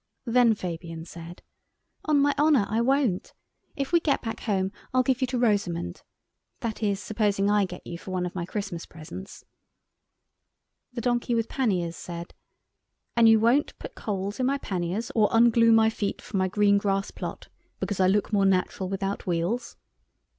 Then 0.25 0.55
Fabian 0.55 1.05
said: 1.05 1.43
"On 2.05 2.19
my 2.19 2.33
honour, 2.39 2.65
I 2.67 2.81
won't. 2.81 3.35
If 3.75 3.91
we 3.91 3.99
get 3.99 4.23
back 4.23 4.39
home 4.39 4.71
I'll 4.95 5.03
give 5.03 5.21
you 5.21 5.27
to 5.27 5.37
Rosamund. 5.37 6.01
That 6.61 6.81
is, 6.81 6.99
supposing 6.99 7.51
I 7.51 7.65
get 7.65 7.85
you 7.85 7.99
for 7.99 8.09
one 8.09 8.25
of 8.25 8.33
my 8.33 8.43
Christmas 8.43 8.87
presents." 8.87 9.45
The 10.91 11.01
donkey 11.01 11.35
with 11.35 11.47
panniers 11.47 11.95
said— 11.97 12.33
"And 13.15 13.29
you 13.29 13.39
won't 13.39 13.77
put 13.77 13.93
coals 13.93 14.39
in 14.39 14.47
my 14.47 14.57
panniers 14.57 15.11
or 15.13 15.29
unglue 15.29 15.71
my 15.71 15.91
feet 15.91 16.19
from 16.19 16.39
my 16.39 16.47
green 16.47 16.79
grass 16.79 17.11
plot 17.11 17.49
because 17.79 17.99
I 17.99 18.07
look 18.07 18.33
more 18.33 18.47
natural 18.47 18.89
without 18.89 19.27
wheels?" 19.27 19.77